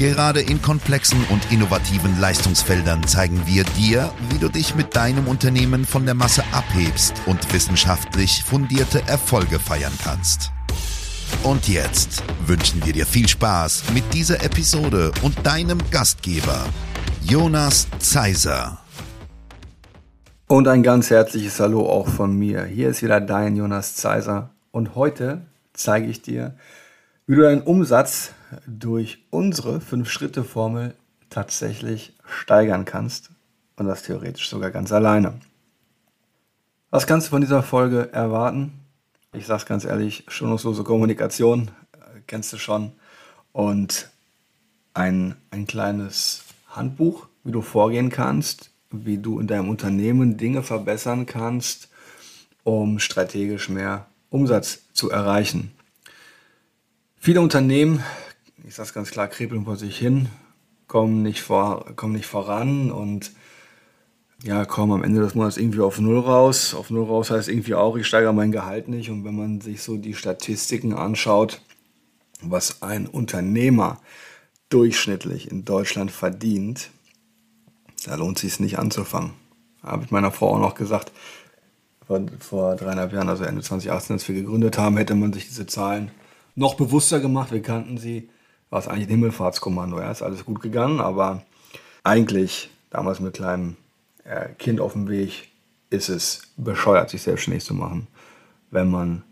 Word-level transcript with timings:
Gerade 0.00 0.40
in 0.40 0.62
komplexen 0.62 1.22
und 1.28 1.52
innovativen 1.52 2.18
Leistungsfeldern 2.18 3.06
zeigen 3.06 3.42
wir 3.44 3.64
dir, 3.64 4.10
wie 4.30 4.38
du 4.38 4.48
dich 4.48 4.74
mit 4.74 4.96
deinem 4.96 5.28
Unternehmen 5.28 5.84
von 5.84 6.06
der 6.06 6.14
Masse 6.14 6.42
abhebst 6.52 7.12
und 7.26 7.52
wissenschaftlich 7.52 8.42
fundierte 8.42 9.02
Erfolge 9.06 9.58
feiern 9.58 9.92
kannst. 10.02 10.52
Und 11.42 11.68
jetzt 11.68 12.22
wünschen 12.46 12.82
wir 12.86 12.94
dir 12.94 13.04
viel 13.04 13.28
Spaß 13.28 13.92
mit 13.92 14.14
dieser 14.14 14.42
Episode 14.42 15.12
und 15.20 15.46
deinem 15.46 15.78
Gastgeber, 15.90 16.64
Jonas 17.20 17.86
Zeiser. 17.98 18.78
Und 20.46 20.66
ein 20.66 20.82
ganz 20.82 21.10
herzliches 21.10 21.60
Hallo 21.60 21.86
auch 21.86 22.08
von 22.08 22.34
mir. 22.34 22.64
Hier 22.64 22.88
ist 22.88 23.02
wieder 23.02 23.20
dein 23.20 23.54
Jonas 23.54 23.96
Zeiser 23.96 24.48
und 24.70 24.94
heute 24.94 25.42
zeige 25.74 26.06
ich 26.06 26.22
dir, 26.22 26.56
wie 27.26 27.36
du 27.36 27.42
deinen 27.42 27.60
Umsatz 27.60 28.30
durch 28.66 29.18
unsere 29.30 29.78
5-Schritte-Formel 29.78 30.94
tatsächlich 31.28 32.14
steigern 32.26 32.84
kannst 32.84 33.30
und 33.76 33.86
das 33.86 34.02
theoretisch 34.02 34.48
sogar 34.48 34.70
ganz 34.70 34.92
alleine. 34.92 35.34
Was 36.90 37.06
kannst 37.06 37.28
du 37.28 37.30
von 37.30 37.40
dieser 37.40 37.62
Folge 37.62 38.12
erwarten? 38.12 38.72
Ich 39.32 39.46
sage 39.46 39.60
es 39.60 39.66
ganz 39.66 39.84
ehrlich, 39.84 40.24
schonungslose 40.28 40.82
Kommunikation 40.82 41.70
äh, 41.92 42.20
kennst 42.26 42.52
du 42.52 42.58
schon 42.58 42.92
und 43.52 44.10
ein, 44.92 45.36
ein 45.50 45.66
kleines 45.66 46.42
Handbuch, 46.68 47.28
wie 47.44 47.52
du 47.52 47.62
vorgehen 47.62 48.10
kannst, 48.10 48.70
wie 48.90 49.18
du 49.18 49.38
in 49.38 49.46
deinem 49.46 49.68
Unternehmen 49.68 50.36
Dinge 50.36 50.62
verbessern 50.62 51.26
kannst, 51.26 51.88
um 52.64 52.98
strategisch 52.98 53.68
mehr 53.68 54.06
Umsatz 54.30 54.82
zu 54.92 55.10
erreichen. 55.10 55.72
Viele 57.18 57.40
Unternehmen, 57.40 58.02
ich 58.70 58.76
sage 58.76 58.86
es 58.86 58.94
ganz 58.94 59.10
klar, 59.10 59.26
kribbeln 59.26 59.64
vor 59.64 59.74
sich 59.74 59.98
hin, 59.98 60.28
kommen 60.86 61.22
nicht, 61.22 61.42
vor, 61.42 61.84
kommen 61.96 62.12
nicht 62.12 62.26
voran 62.26 62.92
und 62.92 63.32
ja, 64.44 64.64
kommen 64.64 64.92
am 64.92 65.02
Ende 65.02 65.20
des 65.20 65.34
Monats 65.34 65.56
irgendwie 65.56 65.80
auf 65.80 65.98
Null 65.98 66.20
raus. 66.20 66.72
Auf 66.74 66.88
Null 66.88 67.04
raus 67.04 67.32
heißt 67.32 67.48
irgendwie 67.48 67.74
auch, 67.74 67.96
ich 67.96 68.06
steigere 68.06 68.32
mein 68.32 68.52
Gehalt 68.52 68.86
nicht. 68.86 69.10
Und 69.10 69.24
wenn 69.24 69.34
man 69.34 69.60
sich 69.60 69.82
so 69.82 69.96
die 69.96 70.14
Statistiken 70.14 70.94
anschaut, 70.94 71.60
was 72.42 72.80
ein 72.80 73.08
Unternehmer 73.08 74.00
durchschnittlich 74.68 75.50
in 75.50 75.64
Deutschland 75.64 76.12
verdient, 76.12 76.90
da 78.06 78.14
lohnt 78.14 78.36
es 78.36 78.42
sich 78.42 78.60
nicht 78.60 78.78
anzufangen. 78.78 79.32
Habe 79.82 80.04
ich 80.04 80.12
meiner 80.12 80.30
Frau 80.30 80.54
auch 80.54 80.60
noch 80.60 80.76
gesagt, 80.76 81.10
vor, 82.06 82.24
vor 82.38 82.76
dreieinhalb 82.76 83.12
Jahren, 83.12 83.28
also 83.28 83.42
Ende 83.42 83.62
2018, 83.62 84.14
als 84.14 84.28
wir 84.28 84.36
gegründet 84.36 84.78
haben, 84.78 84.96
hätte 84.96 85.16
man 85.16 85.32
sich 85.32 85.48
diese 85.48 85.66
Zahlen 85.66 86.12
noch 86.54 86.74
bewusster 86.74 87.18
gemacht. 87.18 87.50
Wir 87.50 87.62
kannten 87.62 87.98
sie, 87.98 88.30
war 88.70 88.78
es 88.78 88.88
eigentlich 88.88 89.06
ein 89.08 89.10
Himmelfahrtskommando. 89.10 89.98
Ja, 89.98 90.10
ist 90.10 90.22
alles 90.22 90.44
gut 90.44 90.62
gegangen, 90.62 91.00
aber 91.00 91.42
eigentlich, 92.02 92.70
damals 92.88 93.20
mit 93.20 93.34
kleinem 93.34 93.76
äh, 94.24 94.48
Kind 94.58 94.80
auf 94.80 94.92
dem 94.92 95.08
Weg, 95.08 95.48
ist 95.90 96.08
es 96.08 96.42
bescheuert, 96.56 97.10
sich 97.10 97.22
selbstständig 97.22 97.64
zu 97.64 97.74
machen, 97.74 98.06
wenn 98.70 98.90
man 98.90 99.22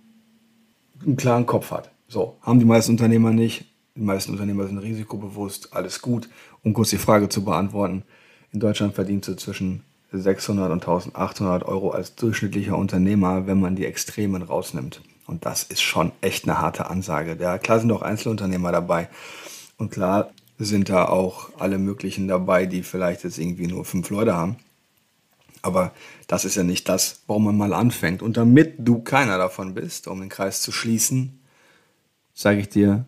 einen 1.05 1.17
klaren 1.17 1.47
Kopf 1.47 1.71
hat. 1.71 1.91
So, 2.09 2.37
haben 2.43 2.59
die 2.59 2.65
meisten 2.65 2.93
Unternehmer 2.93 3.31
nicht. 3.33 3.65
Die 3.95 4.03
meisten 4.03 4.33
Unternehmer 4.33 4.67
sind 4.67 4.79
risikobewusst, 4.79 5.73
alles 5.73 6.03
gut. 6.03 6.29
Um 6.63 6.73
kurz 6.73 6.91
die 6.91 6.99
Frage 6.99 7.29
zu 7.29 7.45
beantworten, 7.45 8.03
in 8.53 8.61
Deutschland 8.61 8.95
verdienst 8.95 9.29
du 9.29 9.37
zwischen 9.37 9.85
600 10.13 10.71
und 10.71 10.81
1800 10.81 11.65
Euro 11.65 11.91
als 11.91 12.15
durchschnittlicher 12.15 12.77
Unternehmer, 12.77 13.47
wenn 13.47 13.61
man 13.61 13.77
die 13.77 13.87
Extremen 13.87 14.43
rausnimmt. 14.43 15.03
Und 15.29 15.45
das 15.45 15.63
ist 15.63 15.83
schon 15.83 16.11
echt 16.23 16.45
eine 16.45 16.59
harte 16.59 16.89
Ansage. 16.89 17.37
Ja, 17.39 17.59
klar 17.59 17.79
sind 17.79 17.93
auch 17.93 18.01
Einzelunternehmer 18.01 18.73
dabei. 18.73 19.11
Und 19.77 19.91
klar 19.91 20.31
sind 20.59 20.89
da 20.89 21.05
auch 21.05 21.51
alle 21.59 21.79
möglichen 21.79 22.29
dabei, 22.29 22.65
die 22.65 22.83
vielleicht 22.83 23.25
jetzt 23.25 23.39
irgendwie 23.39 23.67
nur 23.67 23.85
fünf 23.85 24.09
Leute 24.09 24.35
haben. 24.35 24.57
Aber 25.61 25.93
das 26.29 26.47
ist 26.47 26.55
ja 26.55 26.63
nicht 26.63 26.89
das, 26.89 27.21
warum 27.27 27.45
man 27.45 27.59
mal 27.59 27.75
anfängt. 27.75 28.23
Und 28.23 28.39
damit 28.39 28.77
du 28.79 29.01
keiner 29.01 29.37
davon 29.37 29.75
bist, 29.75 30.09
um 30.09 30.19
den 30.21 30.31
Kreis 30.31 30.63
zu 30.63 30.73
schließen, 30.73 31.39
sage 32.33 32.61
ich 32.61 32.71
dir, 32.71 33.05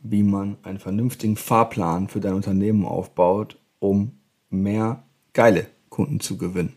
wie 0.00 0.24
man 0.24 0.56
einen 0.64 0.80
vernünftigen 0.80 1.36
Fahrplan 1.36 2.08
für 2.08 2.20
dein 2.20 2.34
Unternehmen 2.34 2.84
aufbaut, 2.84 3.58
um 3.78 4.10
mehr 4.50 5.04
geile 5.34 5.68
Kunden 5.88 6.18
zu 6.18 6.36
gewinnen. 6.36 6.74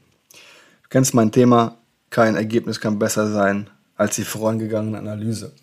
Du 0.83 0.89
kennst 0.89 1.15
mein 1.15 1.31
Thema, 1.31 1.77
kein 2.11 2.35
Ergebnis 2.35 2.79
kann 2.79 2.99
besser 2.99 3.31
sein 3.31 3.71
als 4.01 4.15
die 4.15 4.23
vorangegangene 4.23 4.97
Analyse. 4.97 5.53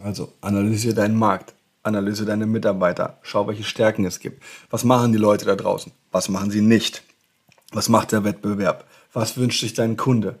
Also 0.00 0.32
analysiere 0.40 0.94
deinen 0.94 1.16
Markt, 1.16 1.54
analysiere 1.82 2.28
deine 2.28 2.46
Mitarbeiter, 2.46 3.18
schau, 3.22 3.48
welche 3.48 3.64
Stärken 3.64 4.04
es 4.04 4.20
gibt. 4.20 4.44
Was 4.70 4.84
machen 4.84 5.10
die 5.10 5.18
Leute 5.18 5.44
da 5.44 5.56
draußen? 5.56 5.90
Was 6.12 6.28
machen 6.28 6.52
sie 6.52 6.60
nicht? 6.60 7.02
Was 7.72 7.88
macht 7.88 8.12
der 8.12 8.22
Wettbewerb? 8.22 8.86
Was 9.12 9.36
wünscht 9.36 9.60
sich 9.60 9.74
dein 9.74 9.96
Kunde? 9.96 10.38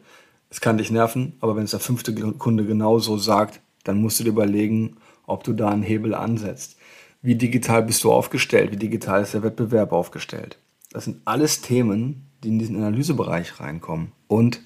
Es 0.48 0.60
kann 0.60 0.78
dich 0.78 0.92
nerven, 0.92 1.32
aber 1.40 1.56
wenn 1.56 1.64
es 1.64 1.72
der 1.72 1.80
fünfte 1.80 2.14
Kunde 2.14 2.64
genauso 2.64 3.18
sagt, 3.18 3.60
dann 3.82 4.00
musst 4.00 4.20
du 4.20 4.24
dir 4.24 4.30
überlegen, 4.30 4.98
ob 5.26 5.42
du 5.42 5.54
da 5.54 5.70
einen 5.70 5.82
Hebel 5.82 6.14
ansetzt. 6.14 6.76
Wie 7.20 7.34
digital 7.34 7.82
bist 7.82 8.04
du 8.04 8.12
aufgestellt? 8.12 8.70
Wie 8.70 8.76
digital 8.76 9.22
ist 9.22 9.34
der 9.34 9.42
Wettbewerb 9.42 9.90
aufgestellt? 9.90 10.56
Das 10.92 11.06
sind 11.06 11.20
alles 11.24 11.62
Themen, 11.62 12.30
die 12.44 12.48
in 12.48 12.60
diesen 12.60 12.76
Analysebereich 12.76 13.58
reinkommen. 13.58 14.12
Und 14.28 14.60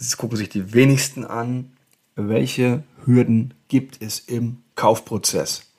es 0.00 0.16
gucken 0.16 0.36
sich 0.36 0.48
die 0.48 0.72
wenigsten 0.72 1.24
an, 1.24 1.72
welche 2.16 2.82
Hürden 3.04 3.54
gibt 3.68 4.02
es 4.02 4.18
im 4.18 4.58
Kaufprozess. 4.74 5.70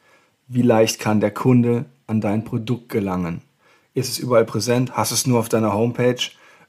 Wie 0.47 0.61
leicht 0.61 0.99
kann 0.99 1.19
der 1.19 1.31
Kunde 1.31 1.85
an 2.07 2.21
dein 2.21 2.43
Produkt 2.43 2.89
gelangen? 2.89 3.41
Ist 3.93 4.09
es 4.09 4.19
überall 4.19 4.45
präsent? 4.45 4.95
Hast 4.95 5.11
es 5.11 5.27
nur 5.27 5.39
auf 5.39 5.49
deiner 5.49 5.73
Homepage? 5.73 6.21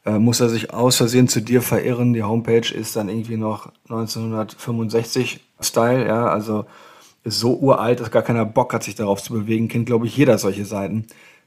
Äh, 0.05 0.19
muss 0.19 0.41
er 0.41 0.49
sich 0.49 0.73
aus 0.73 0.97
Versehen 0.97 1.29
zu 1.29 1.41
dir 1.41 1.63
verirren? 1.63 2.13
Die 2.13 2.23
Homepage 2.23 2.75
ist 2.75 2.97
dann 2.97 3.09
irgendwie 3.09 3.37
noch 3.37 3.73
1965 3.89 5.41
Style, 5.61 6.07
ja, 6.07 6.27
also 6.27 6.65
ist 7.23 7.39
so 7.39 7.57
uralt, 7.57 8.01
dass 8.01 8.11
gar 8.11 8.23
keiner 8.23 8.45
Bock 8.45 8.75
hat, 8.75 8.83
sich 8.83 8.97
darauf 8.97 9.23
zu 9.23 9.33
bewegen. 9.33 9.69
Kennt, 9.69 9.87
glaube 9.87 10.07
ich, 10.07 10.17
jeder 10.17 10.39
solche 10.39 10.65
Seiten 10.65 11.07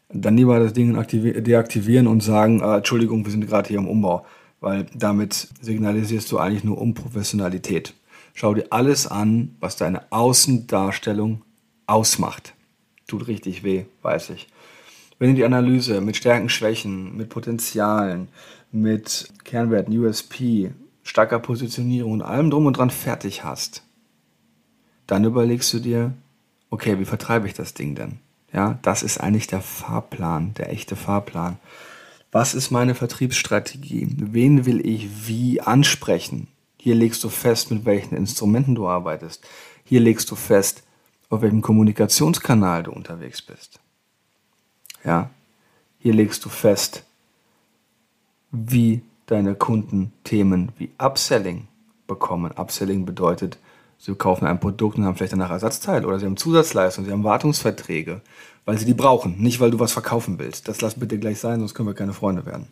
dann 0.09 0.37
lieber 0.37 0.59
das 0.59 0.73
Ding 0.73 0.93
deaktivieren 0.93 2.07
und 2.07 2.21
sagen, 2.21 2.61
äh, 2.61 2.77
Entschuldigung, 2.77 3.25
wir 3.25 3.31
sind 3.31 3.47
gerade 3.47 3.67
hier 3.67 3.79
im 3.79 3.87
Umbau, 3.87 4.25
weil 4.59 4.85
damit 4.93 5.47
signalisierst 5.61 6.31
du 6.31 6.39
eigentlich 6.39 6.63
nur 6.63 6.79
Unprofessionalität. 6.79 7.93
Schau 8.33 8.53
dir 8.53 8.67
alles 8.69 9.07
an, 9.07 9.55
was 9.59 9.77
deine 9.77 10.11
Außendarstellung 10.11 11.41
ausmacht. 11.87 12.53
Tut 13.07 13.27
richtig 13.27 13.63
weh, 13.63 13.85
weiß 14.01 14.31
ich. 14.31 14.47
Wenn 15.19 15.29
du 15.29 15.35
die 15.35 15.45
Analyse 15.45 16.01
mit 16.01 16.17
Stärken, 16.17 16.49
Schwächen, 16.49 17.15
mit 17.15 17.29
Potenzialen, 17.29 18.27
mit 18.71 19.29
Kernwerten, 19.45 19.97
USP, 19.97 20.71
starker 21.03 21.39
Positionierung 21.39 22.11
und 22.11 22.21
allem 22.21 22.49
drum 22.49 22.65
und 22.65 22.77
dran 22.77 22.89
fertig 22.89 23.43
hast, 23.43 23.83
dann 25.07 25.23
überlegst 25.23 25.71
du 25.73 25.79
dir, 25.79 26.13
okay, 26.69 26.99
wie 26.99 27.05
vertreibe 27.05 27.47
ich 27.47 27.53
das 27.53 27.73
Ding 27.73 27.95
denn? 27.95 28.19
Ja, 28.51 28.79
das 28.81 29.03
ist 29.03 29.19
eigentlich 29.19 29.47
der 29.47 29.61
Fahrplan, 29.61 30.53
der 30.55 30.71
echte 30.71 30.95
Fahrplan. 30.95 31.57
Was 32.35 32.53
ist 32.53 32.69
meine 32.69 32.95
Vertriebsstrategie? 32.95 34.09
Wen 34.17 34.65
will 34.65 34.85
ich 34.85 35.25
wie 35.25 35.61
ansprechen? 35.61 36.49
Hier 36.77 36.93
legst 36.93 37.23
du 37.23 37.29
fest, 37.29 37.71
mit 37.71 37.85
welchen 37.85 38.13
Instrumenten 38.13 38.75
du 38.75 38.89
arbeitest. 38.89 39.47
Hier 39.85 40.01
legst 40.01 40.29
du 40.31 40.35
fest, 40.35 40.83
auf 41.29 41.41
welchem 41.41 41.61
Kommunikationskanal 41.61 42.83
du 42.83 42.91
unterwegs 42.91 43.41
bist. 43.41 43.79
Ja, 45.05 45.29
hier 45.97 46.13
legst 46.13 46.43
du 46.43 46.49
fest, 46.49 47.05
wie 48.51 49.01
deine 49.27 49.55
Kunden 49.55 50.11
Themen 50.25 50.73
wie 50.77 50.89
Upselling 50.97 51.69
bekommen. 52.05 52.51
Upselling 52.51 53.05
bedeutet, 53.05 53.57
Sie 53.97 54.13
kaufen 54.15 54.45
ein 54.45 54.59
Produkt 54.59 54.97
und 54.97 55.05
haben 55.05 55.15
vielleicht 55.15 55.33
danach 55.33 55.51
Ersatzteil 55.51 56.05
oder 56.05 56.19
sie 56.19 56.25
haben 56.25 56.37
Zusatzleistungen, 56.37 57.07
sie 57.07 57.13
haben 57.13 57.23
Wartungsverträge, 57.23 58.21
weil 58.65 58.77
sie 58.77 58.85
die 58.85 58.93
brauchen, 58.93 59.41
nicht 59.41 59.59
weil 59.59 59.71
du 59.71 59.79
was 59.79 59.91
verkaufen 59.91 60.37
willst. 60.37 60.67
Das 60.67 60.81
lass 60.81 60.99
bitte 60.99 61.17
gleich 61.17 61.39
sein, 61.39 61.59
sonst 61.59 61.73
können 61.73 61.89
wir 61.89 61.95
keine 61.95 62.13
Freunde 62.13 62.45
werden. 62.45 62.67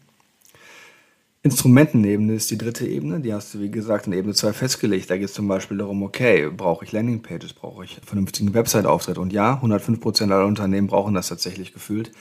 Instrumentenebene 1.45 2.35
ist 2.35 2.51
die 2.51 2.57
dritte 2.57 2.87
Ebene, 2.87 3.19
die 3.19 3.33
hast 3.33 3.53
du 3.53 3.59
wie 3.59 3.69
gesagt 3.69 4.07
in 4.07 4.13
Ebene 4.13 4.33
2 4.33 4.53
festgelegt. 4.53 5.09
Da 5.09 5.17
geht 5.17 5.25
es 5.25 5.33
zum 5.33 5.49
Beispiel 5.49 5.77
darum, 5.77 6.01
okay, 6.01 6.49
brauche 6.49 6.85
ich 6.85 6.93
Landingpages, 6.93 7.51
brauche 7.51 7.83
ich 7.83 7.99
vernünftigen 8.05 8.53
Website-Auftritt 8.53 9.17
und 9.17 9.33
ja, 9.33 9.59
105% 9.61 10.31
aller 10.31 10.45
Unternehmen 10.45 10.87
brauchen 10.87 11.13
das 11.13 11.27
tatsächlich 11.27 11.73
gefühlt, 11.73 12.13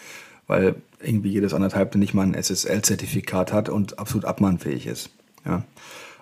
weil 0.49 0.75
irgendwie 1.01 1.31
jedes 1.31 1.55
anderthalbte 1.55 1.99
nicht 1.99 2.15
mal 2.15 2.27
ein 2.27 2.35
SSL-Zertifikat 2.35 3.53
hat 3.53 3.69
und 3.69 4.01
absolut 4.01 4.25
abmahnfähig 4.25 4.89
ist. 4.89 5.11
Ja. 5.45 5.63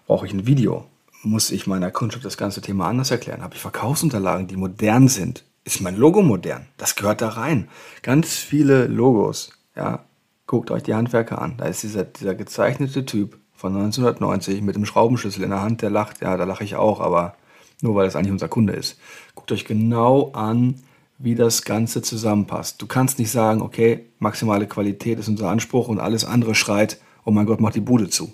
Brauche 0.07 0.27
ich 0.27 0.35
ein 0.35 0.47
Video? 0.47 0.85
Muss 1.23 1.51
ich 1.51 1.67
meiner 1.67 1.91
Kundschaft 1.91 2.25
das 2.25 2.39
ganze 2.39 2.63
Thema 2.63 2.89
anders 2.89 3.11
erklären? 3.11 3.43
Habe 3.43 3.55
ich 3.55 3.61
Verkaufsunterlagen, 3.61 4.47
die 4.47 4.57
modern 4.57 5.09
sind? 5.09 5.45
Ist 5.65 5.83
mein 5.83 5.97
Logo 5.97 6.23
modern? 6.23 6.67
Das 6.79 6.97
gehört 6.97 7.21
da 7.21 7.29
rein. 7.29 7.69
Ganz 8.03 8.35
viele 8.35 8.87
Logos. 8.87 9.53
Ja. 9.77 10.05
Guckt 10.47 10.71
euch 10.71 10.83
die 10.83 10.95
Handwerker 10.95 11.41
an. 11.41 11.55
Da 11.59 11.67
ist 11.67 11.83
dieser, 11.83 12.05
dieser 12.05 12.35
gezeichnete 12.35 13.07
Typ 13.07 13.39
von 13.55 13.73
1990 13.73 14.63
mit 14.63 14.75
dem 14.75 14.87
Schraubenschlüssel 14.87 15.45
in 15.45 15.51
der 15.51 15.61
Hand, 15.61 15.83
der 15.83 15.91
lacht. 15.91 16.23
Ja, 16.23 16.37
da 16.37 16.45
lache 16.45 16.65
ich 16.65 16.75
auch, 16.75 17.01
aber 17.01 17.37
nur 17.83 17.95
weil 17.95 18.09
es 18.09 18.17
eigentlich 18.17 18.33
unser 18.33 18.49
Kunde 18.49 18.73
ist. 18.73 18.99
Guckt 19.35 19.53
euch 19.53 19.65
genau 19.65 20.33
an, 20.33 20.77
wie 21.19 21.35
das 21.35 21.63
Ganze 21.63 22.03
zusammenpasst. 22.03 22.81
Du 22.81 22.87
kannst 22.87 23.19
nicht 23.19 23.31
sagen, 23.31 23.61
okay, 23.61 24.07
maximale 24.19 24.67
Qualität 24.67 25.19
ist 25.19 25.29
unser 25.29 25.51
Anspruch 25.51 25.89
und 25.89 26.01
alles 26.01 26.25
andere 26.25 26.55
schreit, 26.55 26.99
oh 27.25 27.31
mein 27.31 27.47
Gott, 27.47 27.61
mach 27.61 27.73
die 27.73 27.81
Bude 27.81 28.09
zu. 28.09 28.33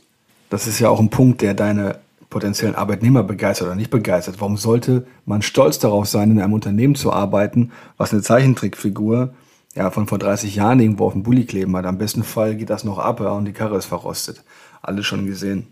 Das 0.48 0.68
ist 0.68 0.78
ja 0.78 0.88
auch 0.88 1.00
ein 1.00 1.10
Punkt, 1.10 1.42
der 1.42 1.54
deine 1.54 1.98
potenziellen 2.30 2.74
Arbeitnehmer 2.74 3.22
begeistert 3.22 3.66
oder 3.66 3.76
nicht 3.76 3.90
begeistert. 3.90 4.40
Warum 4.40 4.56
sollte 4.56 5.06
man 5.24 5.42
stolz 5.42 5.78
darauf 5.78 6.06
sein, 6.06 6.30
in 6.30 6.40
einem 6.40 6.52
Unternehmen 6.52 6.94
zu 6.94 7.12
arbeiten, 7.12 7.72
was 7.96 8.12
eine 8.12 8.22
Zeichentrickfigur 8.22 9.34
ja, 9.74 9.90
von 9.90 10.06
vor 10.06 10.18
30 10.18 10.54
Jahren 10.56 10.80
irgendwo 10.80 11.06
auf 11.06 11.12
dem 11.12 11.22
Bulli 11.22 11.44
kleben 11.44 11.76
hat? 11.76 11.86
Am 11.86 11.98
besten 11.98 12.24
Fall 12.24 12.56
geht 12.56 12.70
das 12.70 12.84
noch 12.84 12.98
ab 12.98 13.20
und 13.20 13.44
die 13.44 13.52
Karre 13.52 13.76
ist 13.76 13.86
verrostet. 13.86 14.42
Alles 14.82 15.06
schon 15.06 15.26
gesehen. 15.26 15.68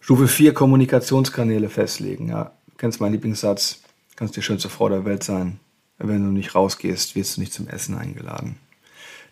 Stufe 0.00 0.28
4, 0.28 0.54
Kommunikationskanäle 0.54 1.68
festlegen. 1.68 2.28
Ja, 2.28 2.52
du 2.66 2.76
kennst 2.76 3.00
meinen 3.00 3.12
Lieblingssatz, 3.12 3.80
kannst 4.16 4.36
die 4.36 4.42
schönste 4.42 4.68
Frau 4.68 4.88
der 4.88 5.04
Welt 5.04 5.22
sein. 5.22 5.60
Wenn 5.98 6.24
du 6.24 6.30
nicht 6.30 6.54
rausgehst, 6.54 7.16
wirst 7.16 7.36
du 7.36 7.40
nicht 7.40 7.52
zum 7.52 7.68
Essen 7.68 7.96
eingeladen. 7.96 8.56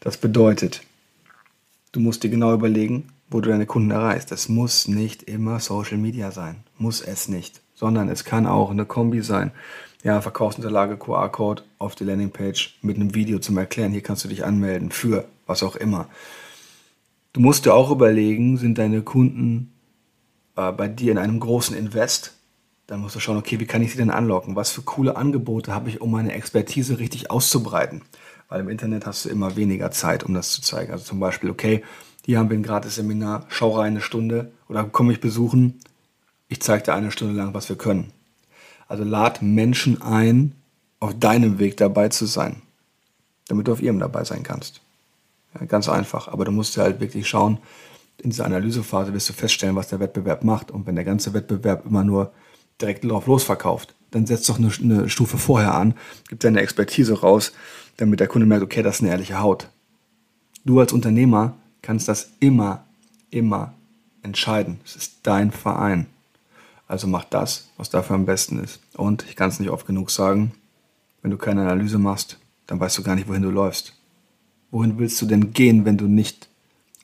Das 0.01 0.17
bedeutet, 0.17 0.83
du 1.93 2.01
musst 2.01 2.25
dir 2.25 2.31
genau 2.31 2.53
überlegen, 2.53 3.09
wo 3.31 3.41
du 3.41 3.51
deine 3.51 3.67
Kunden 3.67 3.91
erreichst. 3.91 4.33
Es 4.33 4.49
muss 4.49 4.89
nicht 4.89 5.23
immer 5.25 5.61
Social 5.61 5.99
Media 5.99 6.31
sein. 6.31 6.57
Muss 6.79 7.01
es 7.01 7.29
nicht. 7.29 7.61
Sondern 7.75 8.09
es 8.09 8.25
kann 8.25 8.47
auch 8.47 8.71
eine 8.71 8.85
Kombi 8.85 9.23
sein. 9.23 9.53
Ja, 10.03 10.21
Verkaufsunterlage, 10.21 10.97
QR-Code 10.97 11.63
auf 11.79 11.95
die 11.95 12.05
Landingpage 12.05 12.79
mit 12.83 12.97
einem 12.97 13.15
Video 13.15 13.39
zum 13.39 13.59
Erklären. 13.59 13.93
Hier 13.93 14.03
kannst 14.03 14.25
du 14.25 14.29
dich 14.29 14.45
anmelden 14.45 14.91
für 14.91 15.27
was 15.47 15.63
auch 15.63 15.77
immer. 15.77 16.09
Du 17.33 17.41
musst 17.41 17.67
dir 17.67 17.75
auch 17.75 17.91
überlegen, 17.91 18.57
sind 18.57 18.79
deine 18.79 19.03
Kunden 19.03 19.73
äh, 20.57 20.73
bei 20.73 20.89
dir 20.89 21.13
in 21.13 21.19
einem 21.19 21.41
großen 21.41 21.77
Invest 21.77 22.37
dann 22.87 23.01
musst 23.01 23.17
du 23.17 23.21
schauen, 23.21 23.37
okay, 23.37 23.59
wie 23.59 23.67
kann 23.67 23.83
ich 23.83 23.91
sie 23.91 23.99
denn 23.99 24.11
anlocken? 24.11 24.55
Was 24.55 24.71
für 24.71 24.83
coole 24.83 25.17
Angebote 25.17 25.75
habe 25.75 25.89
ich, 25.89 26.01
um 26.01 26.13
meine 26.13 26.33
Expertise 26.33 26.99
richtig 26.99 27.31
auszubreiten? 27.31 28.03
Weil 28.49 28.61
im 28.61 28.69
Internet 28.69 29.07
hast 29.07 29.25
du 29.25 29.29
immer 29.29 29.57
weniger 29.57 29.91
Zeit, 29.91 30.23
um 30.23 30.35
das 30.35 30.53
zu 30.53 30.63
zeigen. 30.63 30.93
Also 30.93 31.05
zum 31.05 31.19
Beispiel, 31.19 31.51
okay, 31.51 31.83
hier 32.27 32.41
haben 32.41 32.51
wir 32.51 32.59
ein 32.59 32.65
gratis 32.65 32.97
Seminar, 32.97 33.47
schau 33.49 33.77
rein 33.77 33.93
eine 33.93 34.01
Stunde 34.01 34.51
oder 34.69 34.83
komm 34.83 35.07
mich 35.07 35.21
besuchen, 35.21 35.79
ich 36.49 36.61
zeige 36.61 36.83
dir 36.83 36.95
eine 36.95 37.13
Stunde 37.13 37.35
lang, 37.35 37.55
was 37.55 37.69
wir 37.69 37.77
können. 37.77 38.13
Also 38.89 39.05
lad 39.05 39.43
Menschen 39.43 40.03
ein, 40.03 40.53
auf 40.99 41.17
deinem 41.17 41.61
Weg 41.61 41.77
dabei 41.77 42.09
zu 42.09 42.27
sein, 42.27 42.63
damit 43.47 43.69
du 43.69 43.73
auf 43.73 43.81
ihrem 43.81 44.01
dabei 44.01 44.25
sein 44.25 44.43
kannst. 44.43 44.81
Ja, 45.55 45.65
ganz 45.67 45.89
einfach, 45.89 46.27
aber 46.27 46.45
du 46.45 46.51
musst 46.51 46.75
ja 46.75 46.83
halt 46.83 46.99
wirklich 46.99 47.29
schauen, 47.29 47.59
in 48.19 48.31
dieser 48.31 48.45
Analysephase 48.47 49.15
wirst 49.15 49.29
du 49.29 49.33
feststellen, 49.33 49.77
was 49.77 49.89
der 49.89 50.01
Wettbewerb 50.01 50.43
macht. 50.43 50.73
Und 50.73 50.85
wenn 50.87 50.97
der 50.97 51.05
ganze 51.05 51.33
Wettbewerb 51.33 51.87
immer 51.87 52.03
nur 52.03 52.33
direkt 52.81 53.05
drauf 53.05 53.27
losverkauft. 53.27 53.95
Dann 54.11 54.27
setzt 54.27 54.49
doch 54.49 54.59
eine, 54.59 54.73
eine 54.83 55.09
Stufe 55.09 55.39
vorher 55.39 55.75
an, 55.75 55.95
gibt 56.29 56.43
deine 56.43 56.61
Expertise 56.61 57.21
raus, 57.21 57.53
damit 57.99 58.19
der 58.19 58.27
Kunde 58.27 58.47
merkt, 58.47 58.65
okay, 58.65 58.83
das 58.83 58.97
ist 58.97 59.03
eine 59.03 59.11
ehrliche 59.11 59.41
Haut. 59.41 59.69
Du 60.65 60.81
als 60.81 60.93
Unternehmer 60.93 61.55
kannst 61.87 62.09
das 62.09 62.33
immer, 62.41 62.85
immer 63.31 63.75
entscheiden. 64.23 64.81
Es 64.85 64.97
ist 64.97 65.21
dein 65.23 65.51
Verein. 65.51 66.07
Also 66.89 67.07
mach 67.07 67.25
das, 67.25 67.71
was 67.77 67.91
dafür 67.91 68.17
am 68.17 68.27
besten 68.27 68.63
ist. 68.63 68.81
Und 68.97 69.25
ich 69.29 69.37
kann 69.37 69.49
es 69.49 69.61
nicht 69.61 69.71
oft 69.71 69.87
genug 69.87 70.11
sagen, 70.11 70.53
wenn 71.23 71.31
du 71.31 71.37
keine 71.37 71.63
Analyse 71.63 71.99
machst, 71.99 72.39
dann 72.67 72.79
weißt 72.79 72.99
du 72.99 73.03
gar 73.03 73.15
nicht, 73.15 73.29
wohin 73.29 73.43
du 73.43 73.51
läufst. 73.51 73.95
Wohin 74.71 74.99
willst 74.99 75.21
du 75.23 75.27
denn 75.27 75.53
gehen, 75.53 75.85
wenn 75.85 75.97
du 75.97 76.07
nicht 76.07 76.49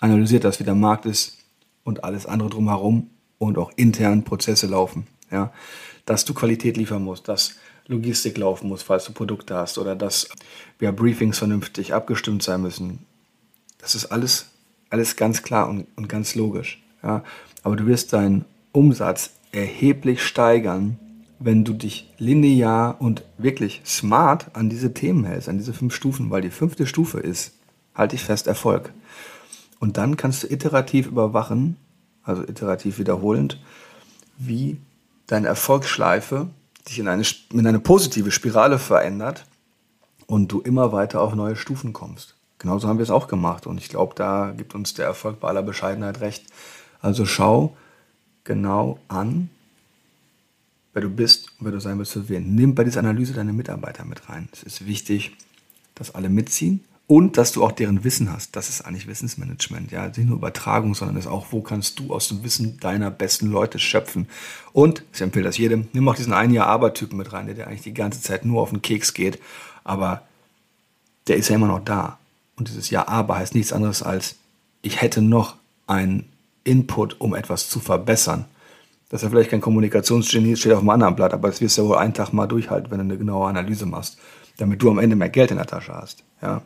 analysiert 0.01 0.45
hast, 0.45 0.61
wie 0.61 0.65
der 0.65 0.75
Markt 0.75 1.07
ist 1.07 1.39
und 1.85 2.05
alles 2.05 2.27
andere 2.27 2.51
drumherum 2.51 3.09
und 3.39 3.59
auch 3.59 3.73
intern 3.77 4.25
Prozesse 4.25 4.67
laufen? 4.67 5.07
ja, 5.33 5.53
dass 6.05 6.25
du 6.25 6.35
Qualität 6.35 6.77
liefern 6.77 7.03
musst, 7.03 7.27
dass 7.27 7.57
Logistik 7.89 8.39
laufen 8.39 8.69
muss, 8.69 8.83
falls 8.83 9.07
du 9.07 9.13
Produkte 9.13 9.57
hast 9.57 9.79
oder 9.79 9.97
dass 9.97 10.29
ja, 10.81 10.93
Briefings 10.93 11.39
vernünftig 11.39 11.95
abgestimmt 11.95 12.43
sein 12.43 12.63
müssen. 12.63 13.01
Das 13.79 13.97
ist 13.97 14.07
alles, 14.07 14.51
alles 14.93 15.17
ganz 15.17 15.43
klar 15.43 15.69
und, 15.69 15.87
und 15.97 16.09
ganz 16.09 16.35
logisch. 16.35 16.83
Ja. 17.03 17.25
Aber 17.63 17.77
du 17.77 17.87
wirst 17.87 18.13
deinen 18.13 18.45
Umsatz 18.73 19.31
erheblich 19.51 20.23
steigern, 20.23 20.99
wenn 21.39 21.65
du 21.65 21.73
dich 21.73 22.13
linear 22.19 23.01
und 23.01 23.25
wirklich 23.39 23.83
smart 23.85 24.55
an 24.55 24.69
diese 24.69 24.95
Themen 24.95 25.25
hältst, 25.25 25.49
an 25.49 25.59
diese 25.59 25.73
fünf 25.73 25.95
Stufen, 25.95 26.31
weil 26.31 26.43
die 26.43 26.51
fünfte 26.51 26.87
Stufe 26.87 27.19
ist, 27.19 27.55
halte 27.95 28.17
ich 28.17 28.23
fest, 28.23 28.47
Erfolg. 28.47 28.93
Und 29.81 29.97
dann 29.97 30.17
kannst 30.17 30.43
du 30.43 30.53
iterativ 30.53 31.07
überwachen, 31.07 31.77
also 32.23 32.43
iterativ 32.43 32.99
wiederholend, 32.99 33.61
wie 34.39 34.79
deine 35.27 35.49
Erfolgsschleife 35.49 36.49
dich 36.87 36.99
in 36.99 37.09
eine, 37.09 37.25
in 37.53 37.67
eine 37.67 37.81
positive 37.81 38.31
Spirale 38.31 38.79
verändert 38.79 39.47
und 40.27 40.53
du 40.53 40.61
immer 40.61 40.93
weiter 40.93 41.23
auf 41.23 41.35
neue 41.35 41.57
Stufen 41.57 41.93
kommst. 41.93 42.37
Genauso 42.63 42.87
haben 42.87 42.99
wir 42.99 43.03
es 43.03 43.11
auch 43.11 43.27
gemacht 43.27 43.67
und 43.67 43.79
ich 43.79 43.89
glaube, 43.89 44.15
da 44.15 44.55
gibt 44.57 44.77
uns 44.77 44.95
der 44.95 45.07
Erfolg 45.07 45.41
bei 45.41 45.49
aller 45.49 45.65
Bescheidenheit 45.65 46.21
recht. 46.21 46.45
Also 47.01 47.27
schau 47.27 47.77
genau 48.45 49.01
an, 49.09 49.51
wer 50.93 51.03
du 51.03 51.11
bist 51.11 51.49
und 51.59 51.65
wer 51.67 51.73
du 51.73 51.81
sein 51.81 51.99
willst. 51.99 52.17
Nimm 52.17 52.77
bei 52.77 52.85
dieser 52.85 53.01
Analyse 53.01 53.33
deine 53.33 53.53
Mitarbeiter 53.53 54.05
mit 54.05 54.29
rein. 54.29 54.49
Es 54.53 54.63
ist 54.63 54.87
wichtig, 54.87 55.37
dass 55.97 56.15
alle 56.15 56.29
mitziehen 56.29 56.85
und 57.09 57.37
dass 57.37 57.51
du 57.51 57.65
auch 57.65 57.73
deren 57.73 58.05
Wissen 58.05 58.33
hast. 58.33 58.55
Das 58.55 58.69
ist 58.69 58.83
eigentlich 58.83 59.09
Wissensmanagement. 59.09 59.91
Ja, 59.91 60.07
nicht 60.07 60.19
nur 60.19 60.37
Übertragung, 60.37 60.95
sondern 60.95 61.17
es 61.17 61.25
ist 61.25 61.33
auch, 61.33 61.47
wo 61.51 61.63
kannst 61.63 61.99
du 61.99 62.15
aus 62.15 62.29
dem 62.29 62.45
Wissen 62.45 62.79
deiner 62.79 63.11
besten 63.11 63.51
Leute 63.51 63.81
schöpfen. 63.81 64.29
Und 64.73 65.03
ich 65.13 65.21
empfehle 65.21 65.47
das 65.47 65.59
jedem, 65.59 65.89
nimm 65.95 66.09
auch 66.09 66.15
diesen 66.15 66.33
ein 66.33 66.53
Jahr 66.53 66.69
Abertypen 66.69 67.19
mit 67.19 67.33
rein, 67.33 67.47
der 67.47 67.57
dir 67.57 67.67
eigentlich 67.67 67.83
die 67.83 67.93
ganze 67.93 68.23
Zeit 68.23 68.45
nur 68.45 68.63
auf 68.63 68.71
den 68.71 68.83
Keks 68.83 69.15
geht, 69.15 69.41
aber 69.83 70.23
der 71.27 71.39
ist 71.39 71.49
ja 71.49 71.57
immer 71.57 71.67
noch 71.67 71.85
da. 71.85 72.21
Und 72.63 72.69
dieses 72.69 72.91
Ja, 72.91 73.09
aber 73.09 73.39
heißt 73.39 73.57
nichts 73.57 73.73
anderes 73.73 74.05
als, 74.05 74.37
ich 74.83 75.01
hätte 75.03 75.21
noch 75.21 75.57
einen 75.89 76.29
Input, 76.63 77.21
um 77.21 77.35
etwas 77.35 77.69
zu 77.69 77.81
verbessern. 77.81 78.45
Dass 79.09 79.25
er 79.25 79.31
vielleicht 79.31 79.51
kein 79.51 79.61
Kommunikationsgenie 79.61 80.53
ist, 80.53 80.61
steht 80.61 80.71
auf 80.71 80.79
einem 80.79 80.91
anderen 80.91 81.17
Blatt, 81.17 81.35
aber 81.35 81.49
das 81.49 81.61
wirst 81.61 81.77
du 81.77 81.83
ja 81.83 81.89
wohl 81.89 81.97
einen 81.97 82.15
Tag 82.15 82.33
mal 82.33 82.47
durchhalten, 82.47 82.89
wenn 82.93 82.99
du 82.99 83.05
eine 83.05 83.19
genaue 83.19 83.49
Analyse 83.49 83.85
machst, 83.85 84.17
damit 84.59 84.81
du 84.81 84.91
am 84.91 85.01
Ende 85.01 85.17
mehr 85.17 85.29
Geld 85.29 85.51
in 85.51 85.57
der 85.57 85.67
Tasche 85.67 85.93
hast. 85.93 86.23
Ja. 86.41 86.63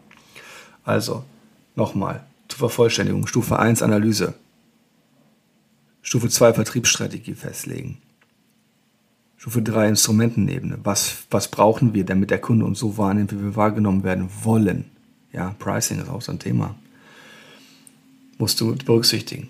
Also, 0.84 1.24
nochmal, 1.76 2.26
zur 2.48 2.58
Vervollständigung. 2.58 3.26
Stufe 3.26 3.58
1 3.58 3.80
Analyse. 3.80 4.34
Stufe 6.02 6.28
2 6.28 6.52
Vertriebsstrategie 6.52 7.32
festlegen. 7.32 8.02
Stufe 9.38 9.62
3 9.62 9.88
Instrumentenebene. 9.88 10.78
Was, 10.84 11.22
was 11.30 11.48
brauchen 11.48 11.94
wir, 11.94 12.04
damit 12.04 12.30
der 12.30 12.38
Kunde 12.42 12.66
uns 12.66 12.80
so 12.80 12.98
wahrnimmt, 12.98 13.32
wie 13.32 13.42
wir 13.42 13.56
wahrgenommen 13.56 14.04
werden 14.04 14.28
wollen? 14.42 14.90
Ja, 15.36 15.54
Pricing 15.58 16.00
ist 16.00 16.08
auch 16.08 16.22
so 16.22 16.32
ein 16.32 16.38
Thema. 16.38 16.74
Musst 18.38 18.60
du 18.60 18.74
berücksichtigen. 18.74 19.48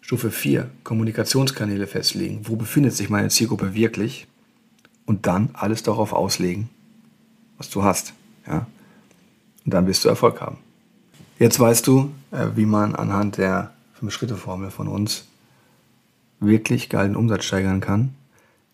Stufe 0.00 0.30
4 0.30 0.70
Kommunikationskanäle 0.84 1.86
festlegen. 1.86 2.42
Wo 2.44 2.56
befindet 2.56 2.94
sich 2.94 3.10
meine 3.10 3.28
Zielgruppe 3.28 3.74
wirklich? 3.74 4.28
Und 5.04 5.26
dann 5.26 5.50
alles 5.54 5.82
darauf 5.82 6.12
auslegen, 6.12 6.70
was 7.56 7.68
du 7.68 7.82
hast. 7.82 8.14
Ja? 8.46 8.66
Und 9.64 9.74
dann 9.74 9.86
wirst 9.86 10.04
du 10.04 10.08
Erfolg 10.08 10.40
haben. 10.40 10.58
Jetzt 11.38 11.58
weißt 11.58 11.86
du, 11.86 12.12
äh, 12.30 12.48
wie 12.54 12.66
man 12.66 12.94
anhand 12.94 13.38
der 13.38 13.72
5-Schritte-Formel 14.00 14.70
von 14.70 14.86
uns 14.86 15.26
wirklich 16.40 16.88
geilen 16.88 17.16
Umsatz 17.16 17.44
steigern 17.44 17.80
kann. 17.80 18.14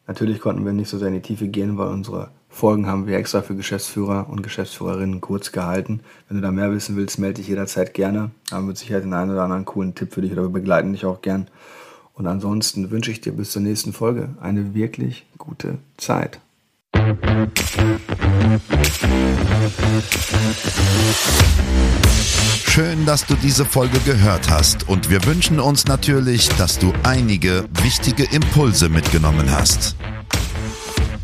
Natürlich 0.07 0.41
konnten 0.41 0.65
wir 0.65 0.73
nicht 0.73 0.89
so 0.89 0.99
sehr 0.99 1.09
in 1.09 1.15
die 1.15 1.21
Tiefe 1.23 1.49
gehen, 1.49 1.79
weil 1.79 1.89
unsere 1.89 2.31
Folgen 2.55 2.87
haben 2.87 3.09
wir 3.09 3.19
extra 3.19 3.43
für 3.43 3.57
Geschäftsführer 3.57 4.29
und 4.31 4.45
Geschäftsführerinnen 4.45 5.21
kurz 5.21 5.51
gehalten. 5.51 6.01
Wenn 6.29 6.37
du 6.37 6.43
da 6.43 6.53
mehr 6.53 6.71
wissen 6.71 6.95
willst, 6.95 7.19
melde 7.19 7.41
dich 7.41 7.49
jederzeit 7.49 7.95
gerne. 7.95 8.31
Haben 8.53 8.69
wir 8.69 8.77
Sicherheit 8.77 9.03
den 9.03 9.13
einen 9.13 9.33
oder 9.33 9.43
anderen 9.43 9.65
coolen 9.65 9.97
Tipp 9.97 10.15
für 10.15 10.23
dich 10.23 10.31
oder 10.31 10.43
wir 10.43 10.51
begleiten 10.51 10.93
dich 10.93 11.05
auch 11.05 11.21
gern. 11.21 11.49
Und 12.13 12.29
ansonsten 12.29 12.93
wünsche 12.93 13.11
ich 13.11 13.21
dir 13.21 13.33
bis 13.33 13.51
zur 13.51 13.61
nächsten 13.61 13.93
Folge 13.93 14.29
eine 14.41 14.73
wirklich 14.73 15.27
gute 15.37 15.79
Zeit. 15.97 16.39
Schön, 22.69 23.05
dass 23.05 23.27
du 23.27 23.35
diese 23.35 23.65
Folge 23.65 23.99
gehört 24.07 24.49
hast 24.49 24.89
und 24.89 25.11
wir 25.11 25.25
wünschen 25.27 25.59
uns 25.59 25.87
natürlich, 25.87 26.49
dass 26.51 26.79
du 26.79 26.93
einige 27.03 27.65
wichtige 27.83 28.25
Impulse 28.33 28.89
mitgenommen 28.89 29.51
hast. 29.51 29.97